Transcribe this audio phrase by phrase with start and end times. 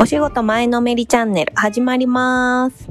[0.00, 2.88] お仕事前のめりチャンネル始まります。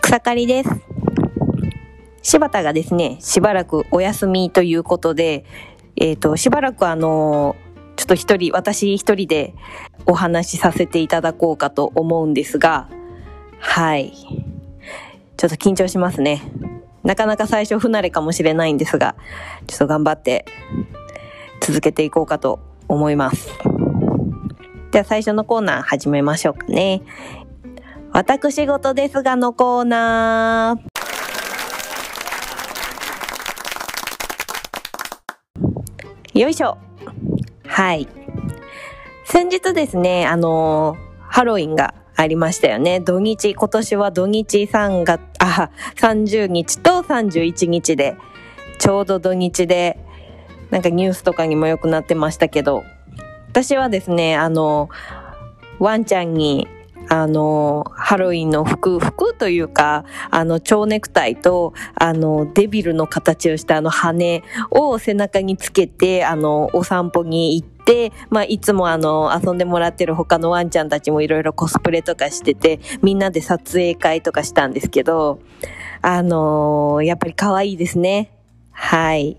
[0.00, 0.70] 草刈りです。
[2.22, 5.44] 柴田がですね、しばらくお休みということで、
[5.94, 7.54] えっ、と、しばらくあの、
[7.94, 9.54] ちょっと一人、私一人で
[10.04, 12.88] お話しさせていただこうかと思うんですが、
[13.60, 14.12] はい。
[15.36, 16.42] ちょっと緊張しますね。
[17.04, 19.14] なかなか最初不慣れかもしれないんですが、
[19.68, 20.44] ちょっと頑張って
[21.60, 23.48] 続けていこうかと思います。
[24.90, 27.02] では最初のコーナー始めましょうかね。
[28.12, 36.38] 私事ですがのコーナー。
[36.38, 36.78] よいしょ。
[37.66, 38.08] はい。
[39.24, 42.98] 先日ですね、あのーハロウィンがありましたよね。
[42.98, 48.16] 土日、今年は土日3月、あ、30日と31日で、
[48.78, 49.98] ちょうど土日で、
[50.70, 52.84] なんかニュースとかにもよくなってましたけど、
[53.48, 54.88] 私はですね、あの、
[55.78, 56.68] ワンちゃんに、
[57.08, 75.40] あの、ハロウィンの服、服というか、あの、蝶ネクタイと、あの、デビルの形をしたあの羽を背中につけて、あの、お散歩に行って、まあ、いつもあの、遊んでもらってる他のワンちゃんたちもいろいろコスプレとかしてて、みんなで撮影会とかしたんですけど、
[76.02, 78.30] あのやっぱり可愛いですね。
[78.70, 79.36] はい。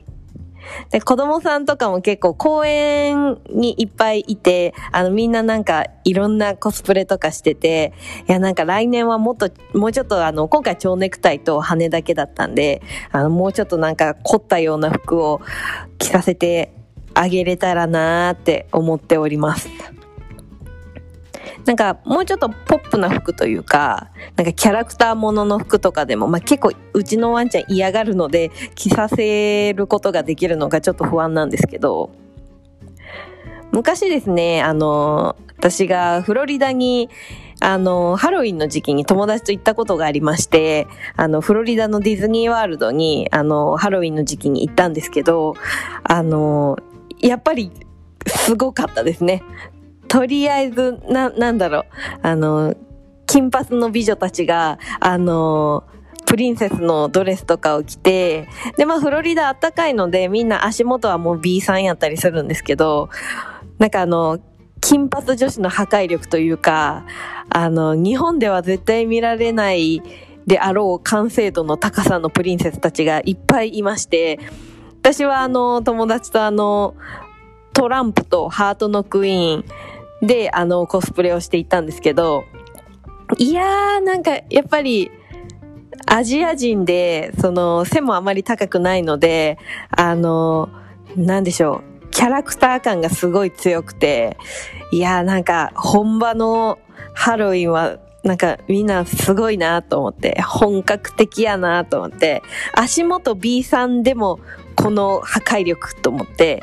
[0.92, 7.94] で、子供さんとかも結構公園にいっぱいいて、あのみんななんかいろんなコスプレとかしてて、
[8.28, 15.42] いやなんか来年はもっと、もうちょっとあの、今回蝶ネクタイと羽だけだったんで、あのもうちょっとなんか凝ったような服を
[15.98, 16.74] 着させて
[17.14, 19.70] あげれたらなーって思っております。
[21.66, 32.10] なんかもうちょっとポップな服というか、なんかキャラクターものの服とかでも、まあ、結構うちのワンちゃん嫌がるので着させることができるのがちょっと不安なんですけど、
[33.72, 37.10] 昔ですね、あの、私がフロリダに
[37.64, 45.54] あの、ハロウィンの時期に友達と行ったことがありまして、あの、フロリダのディズニーワールドに、あの、ハロウィンの時期に行ったんですけど、
[46.04, 46.78] あの、
[47.20, 47.72] やっぱり、
[48.26, 49.44] すごかったですね。
[50.12, 51.84] とりあえず、な、なんだろう、
[52.22, 52.76] あの、
[53.28, 55.86] 金髪の美女たちが、あの、
[56.26, 63.10] プリンセスのドレスとかを着て、で、まあ、フロリダ暖かいので、みんな足元はもう B さんやったりするんですけど、
[63.80, 64.40] なんかあの、
[64.82, 67.06] 金髪女子の破壊力というか、
[67.50, 70.04] あの、日本では絶対見られない
[70.46, 74.40] であろう完成度の高さのプリンセスたちがいっぱいいまして、
[75.00, 76.96] 私はあの、友達とあの、
[77.74, 79.66] トランプとハートのクイーン
[80.22, 82.46] であの、コスプレをしていったんですけど、
[83.38, 85.12] いやー、なんかやっぱり、
[86.06, 89.58] アジア人で、その、背もあまり高くないので、
[89.90, 90.70] あの、
[91.16, 94.38] なんでしょう、キャラクター感がすごい強くて、
[94.92, 96.78] いやーなんか本場の
[97.14, 102.44] ハロウィンはなんかみんなすごいなと思って、本格的やなと思って、
[102.74, 104.40] 足元 B さんでも
[104.76, 106.62] この破壊力と思って、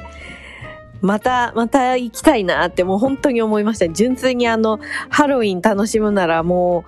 [1.01, 3.89] また、また行きたいなってもう本当に思いました。
[3.89, 6.85] 純粋にあの、ハロウィン楽しむならも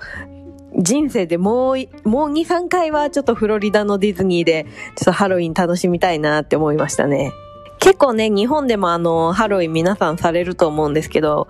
[0.77, 4.67] う、人生でもう、もう2、3回はちょっとフロリダのディズニーで、
[4.97, 7.33] ちょっとハロウィン楽しみたいなって思いましたね。
[7.79, 11.49] 結構ね、日本でもあの、ハロウィン皆さんされると思うんですけど、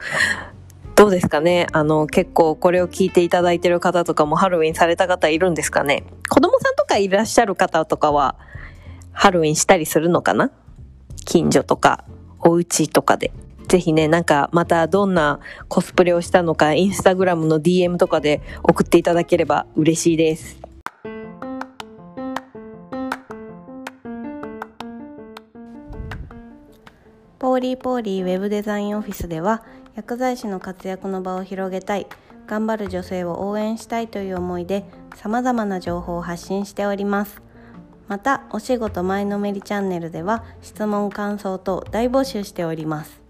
[0.97, 1.67] どうですかね？
[1.73, 6.05] あの、結構これを聞いていただいてる方とかもハロウィンされた方いるんですかね？
[6.29, 8.37] 子供さんとかいらっしゃる方とかは、
[9.13, 10.51] ハロウィンしたりするのかな？
[11.25, 12.05] 近所とか、
[12.43, 13.33] お家とかで。
[13.69, 20.61] ぜひね、なんかまたどんなコスプレをしたのか、インスタグラムの DM とかで送っていただければ嬉しいです。
[27.41, 29.63] ポーリーポーリーウェブデザインオフィスでは
[29.95, 32.07] 薬剤師の活躍の場を広げたい
[32.47, 34.85] 頑張る女性を応援したいという思いで
[35.17, 37.41] さまざまな情報を発信しております
[38.11, 43.23] またお仕事前のめりチャンネルでは質問感想等大募集しております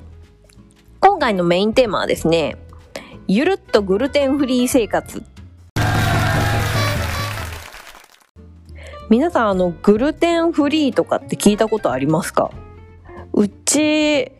[1.00, 2.58] 今回のメインテーマはですね、
[3.28, 5.22] ゆるっとグルテンフリー生活
[9.12, 12.50] 皆さんあのグルテンフリーとかって聞いたことありますか？
[13.34, 14.32] うち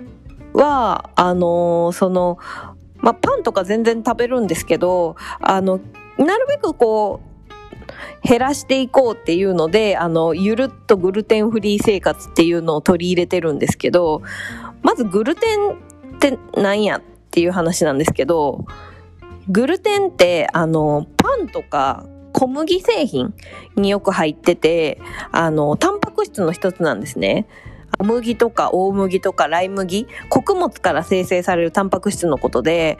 [0.54, 2.40] はあのその
[2.96, 5.80] まあ、パンとか全然食べるんですけどあの
[6.18, 7.28] なるべくこう
[8.24, 14.22] 減らしていこうっていうのであのゆるっとグルテンフリー生活っていうのを取り入れてるんですけど
[14.82, 15.72] まずグルテン
[16.16, 17.02] ってなんやっ
[17.32, 18.66] ていう話なんですけど
[19.50, 23.34] グルテンってあのパンとか小麦製品
[23.76, 25.00] によく入ってて
[25.32, 27.48] あのタンパク質の一つなんですね。
[27.98, 33.00] 小麦とか大麦とかライ麦、穀物から生成されるタンパク質のことで、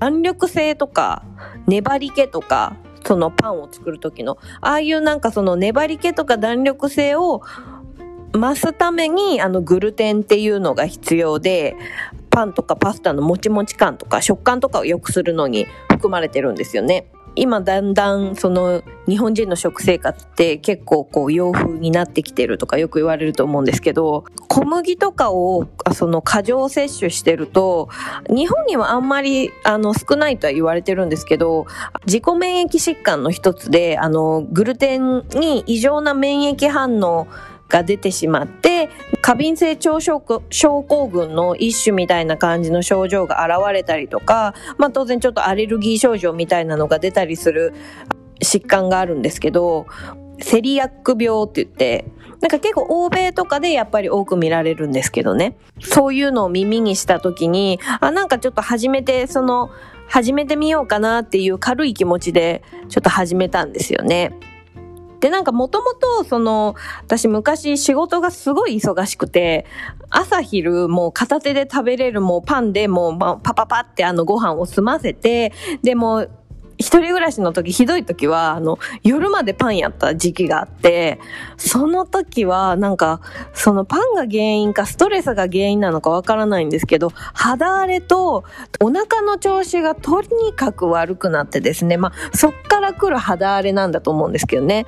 [0.00, 1.22] 弾力性とか
[1.66, 7.42] 粘り気とか、そのパンを作る時の、ああいうなんかその粘り気とか弾力性を
[8.32, 11.76] 増すために、あのグルテンっていうのが必要で、
[12.30, 17.10] パンとかパスタのもちもち感とか食感とかを良くするのに含まれてるんですよね。
[17.40, 27.88] 今だんだんその日本人の食生活って結構こう洋風になってきてるとかよく言われると思うんですけど小麦とかをその過剰摂取してると
[28.28, 31.66] 日本にはあんまりあの少ないとは言われてるんですけど
[32.06, 37.28] 自己免疫疾患の一つであのグルテンに異常な免疫反応
[37.68, 38.88] が出てしまって
[39.20, 47.74] 過敏性腸症候群の一種みたいな感じの症状が現れたりとか、まあ、当然ちょっとアレルギー症状みたいなのが出たりする
[48.40, 49.86] 疾患があるんですけど
[50.40, 52.04] セリアック病って言って
[52.40, 59.70] なんか結構欧米とかでやっぱり多く見られるんですけどねそういうのを耳にした時にあなんかちょっと初めてその
[60.06, 64.32] 始めてみようかなっていう軽い気持ちでちょっと始めたんですよね。
[65.20, 69.66] で、なんかもともと、その、私昔仕事がすごい忙しくて、
[70.10, 76.26] 朝昼もう片手で食べれるもうパンでもう、パパパってあのご飯を済ませて、でも
[76.78, 81.18] 一人暮らしの時、ひどい時は、あの、夜までパンやった時期があって、
[81.56, 83.20] その時は、なんか、
[83.52, 88.44] そのパンが原因か、ストレスが原因なのかわからないんですけど、肌荒れと、
[88.80, 94.86] お腹の調子がとにかく悪くなってですね、まあ、そっから来る肌荒れなんだと思うんですけどね。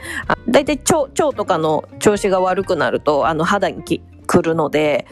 [0.49, 3.83] だいたい腸、腸とかの調子が悪くなると、あの、肌に
[4.31, 5.09] 来るので、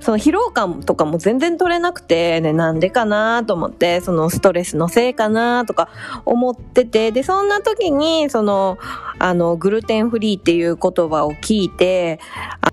[0.00, 5.88] その疲労感とかも全然取れなくて、ね、なんでかなと思って、そのストレスのせいかなとか
[6.24, 8.76] 思ってて、で、そんな時に、その、
[9.20, 12.18] あの、グルテンフリーっていう言葉を聞いて、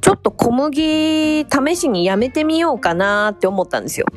[0.01, 4.07] ちょっと小麦試しにやめてみようかなって思ったんですよ。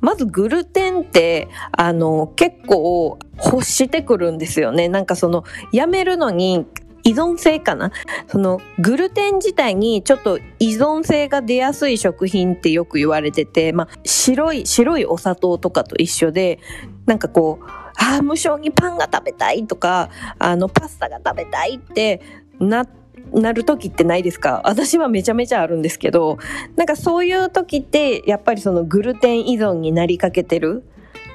[0.00, 4.88] まずグルテンって、あの、結構欲してくるんですよね。
[4.88, 6.66] なんかその、やめるのに
[7.10, 7.90] 依存性かな？
[8.28, 16.60] そのグルテン自体にちょっと依存性が出やすい食品ってよく言われてて、まあ、白い、白いお砂糖とかと一緒で、
[17.06, 17.64] なんかこう、
[17.96, 22.20] ああ、無性にパンが食べたいとか、あの、パスタが食べたいって
[22.58, 22.86] な
[23.32, 24.62] なる時ってないですか？
[24.64, 26.38] 私はめちゃめちゃあるんですけど、
[26.76, 30.84] なんかそういう時って、やっぱりそのグルテン依存になりかけてる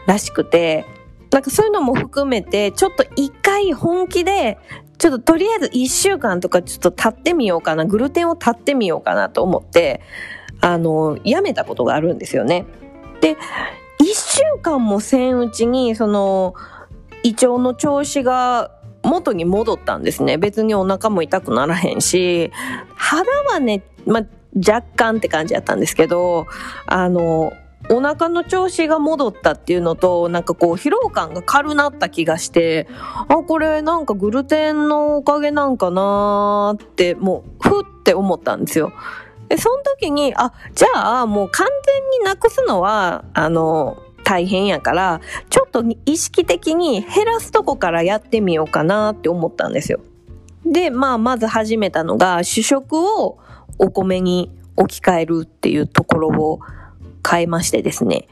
[0.07, 0.85] らしくて、
[1.31, 4.57] なんかそういうのも含めて、ちょっと一回本気で
[4.97, 10.01] ちょっととりあえず1週間とかちょっと経ってみようかな、グルテンを立ってみようかなと思って、
[10.61, 12.65] あの、やめたことがあるんですよね。
[13.21, 13.37] で、1
[14.13, 16.55] 週間もせんうちに、その、
[17.23, 18.71] 胃腸の調子が
[19.03, 20.37] 元に戻ったんですね。
[20.37, 22.51] 別にお腹も痛くならへんし、
[22.95, 24.21] 肌はね、ま、
[24.55, 26.47] 若干って感じやったんですけど、
[26.87, 27.51] あの、
[27.89, 32.87] お腹の調子が戻ったっていうのと、なんかこう疲労感が軽なった気がして、
[33.27, 38.91] あ、これなんかグルテンのおかげなんかなーって、もう、ふって思ったんですよ。
[39.49, 49.99] で、その時に、あ、じゃあもう完全になくすのは、あの、大変やから、ちょっと意識的に減らすとこからやってみようかなって思ったんですよ。
[50.65, 53.37] で、まあ、まず始めたのが、主食を
[53.77, 56.59] お米に置き換えるっていうところを
[57.27, 58.27] 変えましてですね。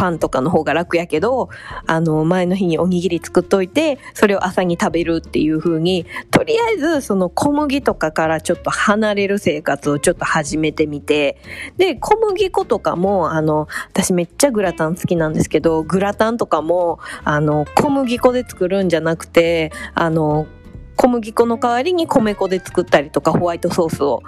[0.00, 1.50] パンとかの方が楽やけど、
[1.86, 11.36] あの、前の日におにぎり作っといて、それを朝に食べるっていう風に、とりあえずその小麦とかからちょっと離れる生活をちょっと始めてみて、
[11.76, 20.46] で、小麦粉とかも、あの、私めっちゃグラタン好きなんですけど、グラタンとかも、あの、小麦粉で作るんじゃなくて、あの、
[20.96, 24.22] 小麦粉の代わりに米粉で作ったりとか、ホワイトソースを、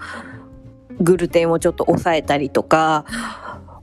[1.01, 3.05] グルテンをちょっと抑えたりとか、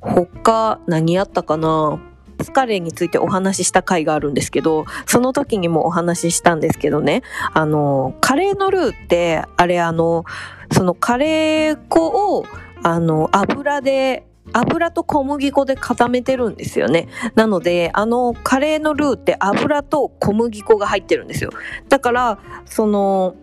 [0.02, 2.00] 他何やったかな？
[2.42, 7.22] スカレーについてお話しした回があるんですけど、その時にもお話ししたんですけどね、
[7.54, 10.24] あの、カレーのルーって、あれあの、
[10.72, 12.46] そのカレー粉を、
[12.82, 17.10] あの、油で、油と小麦粉で固めてるんですよね。
[17.36, 21.50] なので、あの、カレーのルーって油と小麦粉が入ってるんですよ。
[21.90, 23.36] だから、その、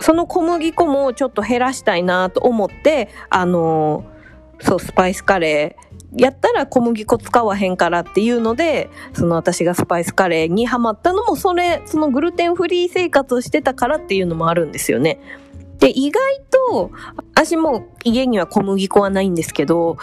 [0.00, 4.04] その小麦粉もちょっと減らしたいなと思って、あの、
[4.60, 15.20] そう、スパイスカレー、やったら小麦粉使わへんからっていうので、その私がスパイスカレーにハマったのも、それ、そのグルテンフリー生活をしてたからっていうのもあるんですよね。
[15.78, 16.90] で、意外と、
[17.34, 19.96] 私も家には小麦粉はないんですけど、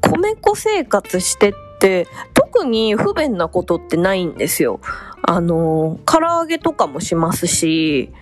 [0.00, 4.80] 米粉生活してって、特に不便なことってないんですよ。
[5.22, 8.12] あの、唐揚げとかもしますし、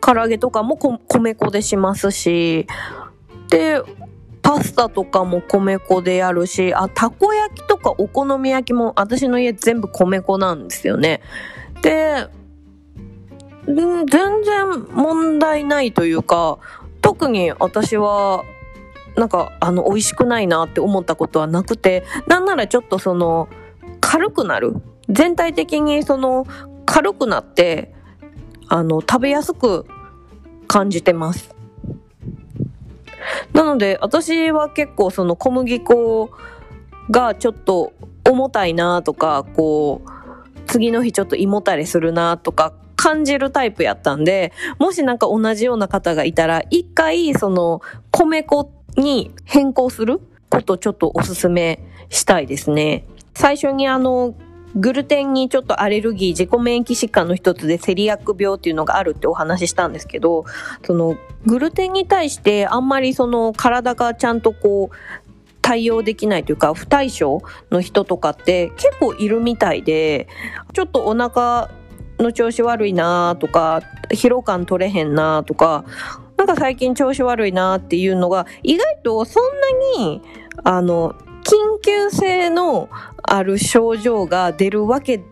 [0.00, 2.66] 唐揚げとかも米粉でしますし、
[3.48, 3.80] で、
[4.48, 11.20] パスタとかも米粉でやるし、あ、たこ焼きとかお好み焼きも私の家全部米粉なんですよね。
[11.82, 12.28] で、
[13.66, 16.56] 全然問題ないというか、
[17.02, 18.42] 特に私は、
[19.16, 23.50] なんか、あの、美味しくないなって思ったことはなくて、なんならちょっとその、
[24.00, 24.76] 軽くなる。
[25.10, 26.46] 全体的にその、
[26.86, 27.94] 軽くなって、
[28.68, 29.84] あの、食べやすく
[30.68, 31.57] 感じてます。
[33.52, 36.30] なので、私は結構その小麦粉
[37.10, 37.92] がちょっと
[38.24, 40.10] 重たいなとか、こう、
[40.66, 47.80] 次の日ちょっと胃もたれするなとか感じるタイプやったんで、もしなんか同じような方がいたら、一回その
[48.10, 50.20] 米粉に変更する
[50.50, 51.80] ことちょっとおすすめ
[52.10, 53.06] したいですね。
[53.34, 54.34] 最初にあの、
[54.74, 60.44] グルテンにちょっとアレルギー、自己免疫疾患の一つでセリアック病っていうのがあるってお話ししたんですけど、
[60.84, 64.96] そのグルテンに対してあんまりその体がちゃんとこう
[65.62, 70.28] 対応できないというか不対症の人とかって結構いるみたいで、
[70.72, 71.70] ちょっとお腹
[72.18, 75.84] の調子悪いなとか、疲労感取れへんなとか、
[76.36, 79.44] なんか最近調子悪いなっていうのが意外とそん
[79.96, 80.22] なに
[80.62, 81.14] あの
[81.48, 82.90] 緊急性の
[83.22, 85.22] ある症状が出るわけ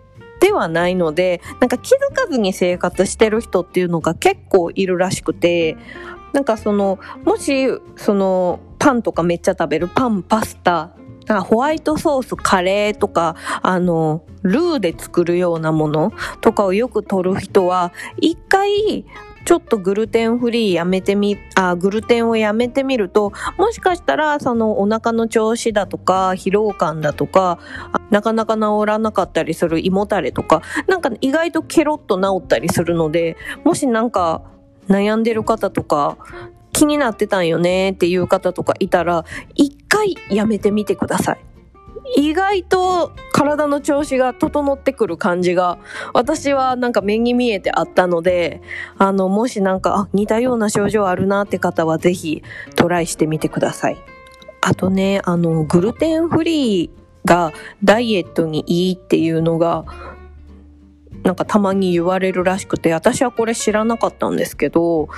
[0.41, 5.77] ではないので、なんか気づかずに生活してる人っていうのが結構いるらしくて、
[6.33, 10.93] なんかその、もし、その、パンとかめっちゃ食べるパン、パスタ、
[11.45, 19.05] ホワイトソース、カレーとか、あの、ルーで作るようなものとかをよく取る人は、一回、
[19.47, 27.61] ちょっとグルテンフリーやめてみ、あ、グルテンをやめてみると、もしかしたらそのお腹の調子だとか、疲労感だとか、
[28.11, 34.43] なかなか治らなかったりする胃もたれとか、なんか意外とケロッと治ったりするので、もしなんか
[34.89, 36.19] 悩んでる方とか、
[36.73, 39.25] 気になってたんよねっていう方とかいたら、
[39.55, 41.39] 一回やめてみてください。
[42.15, 45.79] 意外と体の調子が整ってくる感じが
[46.15, 48.63] 私はなんか目に見えてあったので
[48.99, 52.43] あのもしなんか似たような症状あるなって方はぜひ
[52.77, 53.97] トライしてみてください。
[54.61, 56.91] あとねあのグルテンフリー
[57.25, 59.85] がダイエットにいいっていうのが
[61.23, 65.09] なんかたまに言われるらしくて、私はこれ知らなかったんですけど、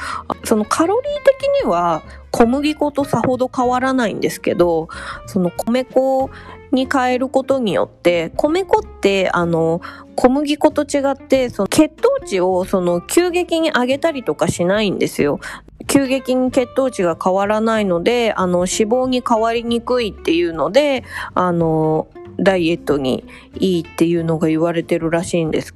[0.42, 4.88] そのカロリー的には小麦粉とさほど変わらないんですけど、
[5.26, 6.30] その米粉
[6.72, 9.80] に変えることによって、米粉ってあの、
[10.16, 15.40] 小麦粉と違って、その血糖値をその急激に上げたりとかしないんですよ。
[15.87, 22.08] 急激に血糖値が変わらないので、あの、脂肪に変わりにくいっていうので、あの、
[22.38, 23.25] ダイエットに
[23.58, 25.75] いいっていうのが言われてるらしいんです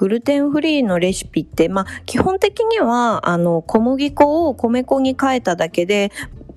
[0.00, 6.10] グルテンフリーのレシピって、まあ、基本的には、あの、小麦粉を米粉に変えただけで、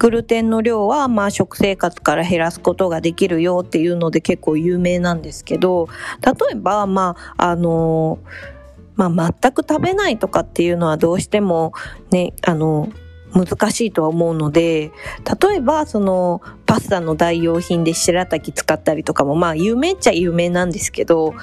[0.03, 5.87] グルテンの量は、まあ、食生活から減らすことができるよっていうので結構有名なんですけど、
[6.21, 8.19] 例えば、まあ、あの、
[8.95, 11.71] まあ、全く食べないとかっていうのはどうしても
[12.11, 12.89] ね、あの、
[13.33, 14.91] 難しいとは思うので、
[15.41, 21.33] 例えばそのパスタの代用品で白滝使ったりとかもまあ有名っちゃ有名なんですけど、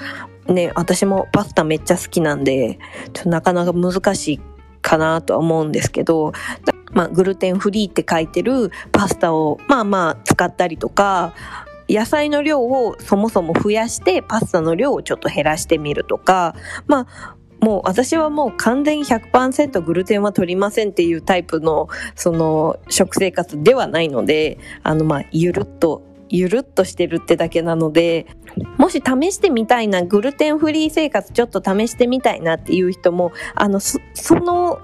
[0.47, 2.77] ね、私もパスタめっちゃ好きなんで、
[3.13, 4.39] ちょなかなか難しい
[4.91, 6.33] かなとは思うんですけど、
[6.91, 11.33] まあ、グルテンフリーって書いてるパスタをまあまあ使ったりとか、
[11.87, 16.55] 野菜の量をそもそも増やしてパスタの量をちょっと減らしてみるとか、
[16.87, 28.25] まあ、もう私はもう完全に100%グルテンは取りませんっていうタイプのその食生活ではないので、あのまあゆるっとゆるっとしてるってだけなので、
[28.77, 34.79] もし試してみたいな、グルテンフリー生活ちょっと試してみたいなっていう人も、あの、その、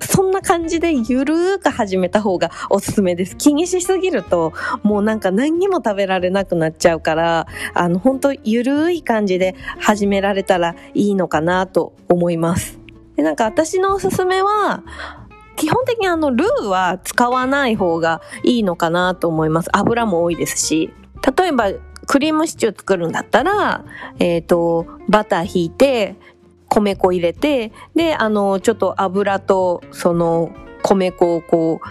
[0.00, 3.36] そんな感じでゆるーく始めた方がおすすめです。
[3.36, 12.78] 気にしすぎると、もうなんか何にも食べられなくなっちゃうから、あの、本当ゆるーい感じで始められたらいいのかなと思います。
[13.16, 14.82] で、なんか私のおすすめは、
[15.56, 19.68] 基本的にあの、ルーは使わない方がいいのかなと思います。
[19.72, 20.92] 油も多いですし。
[21.36, 21.70] 例えば、
[22.06, 23.84] クリームシチュー作るんだったら、
[24.18, 26.16] えっ、ー、と、バター引いて、
[26.68, 30.50] 米粉入れて、で、あの、ちょっと油とその
[30.82, 31.88] 米粉をこう、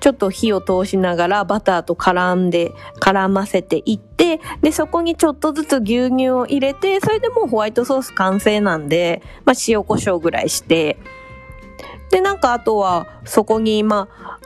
[0.00, 10.96] ちょっと火を通しながらバターと絡んで、絡ませていって、で、そこにちょっとずつ牛乳を入れて、それでもうホワイトソース完成なんで、まあ塩コショウぐらいして、
[12.10, 14.38] で、なんかあとはそこに、まあ、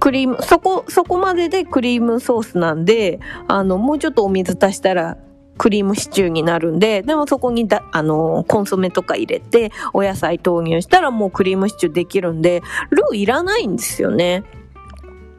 [0.00, 5.16] クリーム、そこ、そこまででクリームソースなんで、あの、もうちょっとお水足したら
[5.58, 14.44] クリームシチューになるんで、でもそこにだ、あの、コンソメとか入れて、お野菜投入したらもうクリームシチューできるんで、ルーいらないんですよね。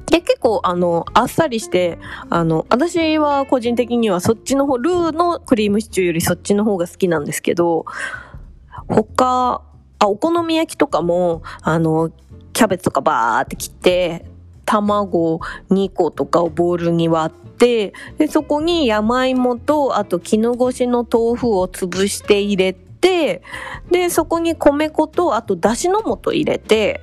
[0.10, 7.86] で、結構、あの、あっさりして、あの、私は個人的にはそっちの方、ルーのクリームシチューよりそっちの方が好きなんですけど、
[8.88, 9.62] 他、
[10.00, 12.12] あ、お好み焼きとかも、あの、
[12.54, 14.26] キャベツとかバーって切って、
[14.66, 15.40] 卵
[15.70, 23.42] 2個とかをボウルに割って、で、そこに山芋と、あと絹ごしの豆腐を潰して入れて、
[23.90, 27.02] で、そこに米粉と、あとだしの素入れて、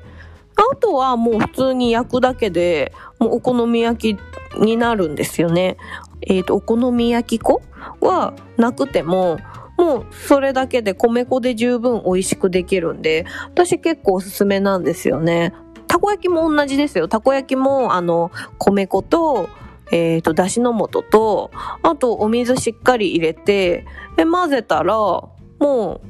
[0.57, 5.77] あとはもう普通に焼くだけで、もうお好み焼きになるんですよね。
[6.23, 7.61] えっ、ー、と、お好み焼き粉
[8.01, 9.39] はなくても、
[9.77, 15.53] もうそれだけで米粉で十分美味しくできるんで、私結構おすすめなんですよね。
[15.87, 17.09] たこ焼きも同じですよ。
[17.09, 19.49] たこ焼きも、あの、米粉と、
[19.93, 21.51] えっ、ー、と、だしの素と、
[21.83, 26.01] あとお水しっかり入れて、で、混ぜたら、もう、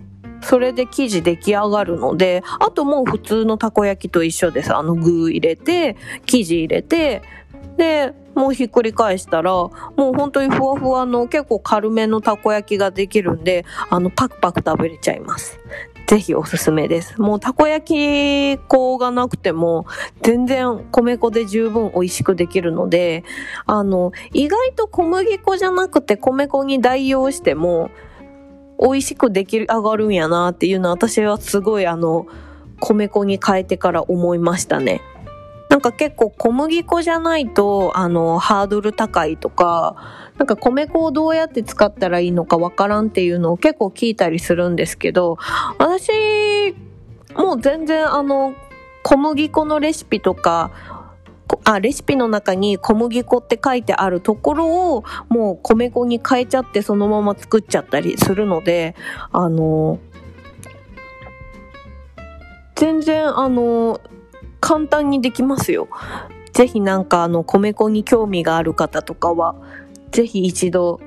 [0.44, 4.74] それで生地出来上がるので、あともう普通のたこ焼きと一緒です。
[4.74, 7.22] あの具入れて、生地入れて、
[7.76, 15.58] で、もうひっくり返したら、もう本当にふわふわの結構軽めのたこ焼きができるんで、あの、パクパク食べれちゃいます。
[16.06, 17.20] ぜひおすすめです。
[17.20, 19.86] もうたこ焼き粉がなくても
[20.22, 23.24] 全然米粉で十分美味しくできるので、
[23.66, 27.90] あの、意外と小麦粉じゃなくて米粉に代用しても
[28.80, 32.26] 美味しくできる上がるんやなっていうのは私はすごいあの、
[32.80, 35.00] 米粉に変えてから思いましたね。
[35.74, 45.36] なんか結構小麦粉じゃないと、あの、ハードル高いとか、なんか米粉をどうやって使ったらいいのかわからんっていうのを結構聞いたりするんですけど、
[45.78, 46.76] 私、
[47.34, 48.54] もう全然あの、
[49.02, 50.70] 小麦粉のレシピとか、
[51.64, 58.94] あ、レシピの中に小麦粉って書いてあるところをもう米粉に変えちゃってそのまま作っちゃったりするので、
[59.32, 59.98] あの、
[62.76, 64.00] 全然あの、
[64.64, 65.88] 簡単にできますよ。
[66.54, 69.56] ぜひなんかあの米粉に興味がある方とかは、
[70.10, 71.00] ぜひ一度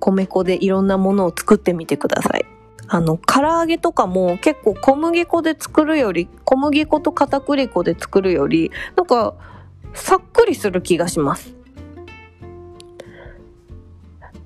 [0.00, 2.44] 米粉でいろんなものを作ってみてください。
[2.88, 9.34] あの、唐揚げとかも結構小麦粉で作るより、小麦粉と片栗粉で作るより、なんか、
[9.94, 11.54] さっくりする気がします。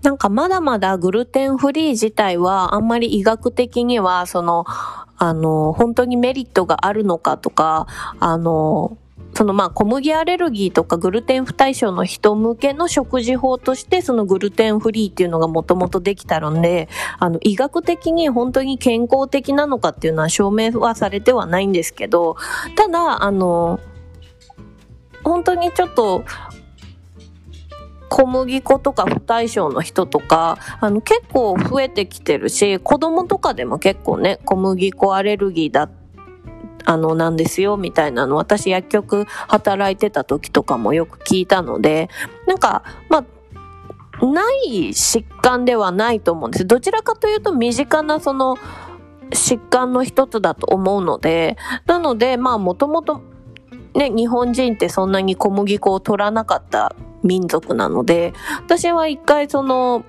[0.03, 4.65] なんかまだまだグルテンフリー自体はあんまり医学的にはその
[5.21, 7.87] あの、本当にメリットがあるのかとか、
[8.21, 8.97] あの、
[9.35, 22.37] そのまあ小麦アレルギーとかグルテン不対症の人向けの食事法としてそのグルテンフリーっていうのがもともとできたので、あの医学的に本当に健康的なのかっていうのは証明はされてはないんですけど、
[22.75, 23.79] ただ、あの、
[25.23, 26.25] 本当にちょっと
[28.11, 35.89] 小麦粉とか不対称の人とか、あの結構増えてきてるし、子供とかでも結構ね、小麦粉アレルギーだ
[36.85, 42.11] あの、なんですよ、みたいなの、私薬局働いてた時とかもよく聞いたので、
[42.47, 43.25] なんか、ま
[44.21, 46.67] あ、ない疾患ではないと思うんです。
[46.67, 48.59] どちらかというと身近なその
[49.31, 53.23] 疾患の一つだと思うので、なので、まあもともと
[53.95, 58.33] ね、日本人ってそんなに小麦粉を取らなかった民族なので、
[58.65, 60.05] 私は一回その、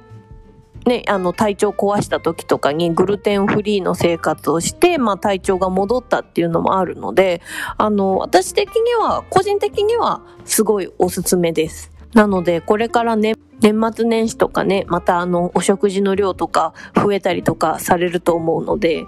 [0.86, 7.42] ね、あの体調壊した時とかにグルテンフリーの生活をして、まあ体調が戻ったっていうのもあるので、
[7.78, 11.92] あの、私的には、個人的にはすごいおすすめです。
[12.14, 19.06] なので、これからね、年末年始とかね、またあの、お食事の量とか増えたりとかされると思うので、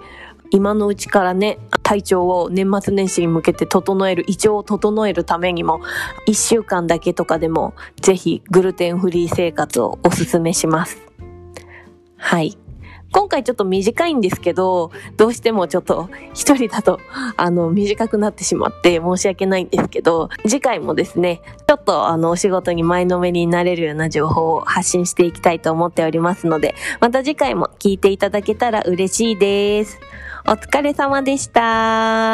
[0.54, 5.80] 今のうちからね、体調を年末年始に向けて整える、胃腸を整えるためにも、
[6.28, 10.96] 1週間だけとかでも、ぜひグルテンフリー生活をおすすめします。
[12.16, 12.56] はい。
[13.10, 17.00] 今回ちょっと短いんですけど、どうしてもちょっと一人だと、
[17.36, 29.98] あの、短くなってしまって申し訳ないんですけど、次回もですね、ちょっとあの、お仕事に前のめりになれるような情報を発信していきたいと思っておりますので、また次回も聞いていただけたら嬉しいです。
[30.46, 32.32] お疲れ様でした。